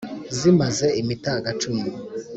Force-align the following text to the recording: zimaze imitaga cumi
zimaze 0.37 0.87
imitaga 1.01 1.49
cumi 1.61 1.89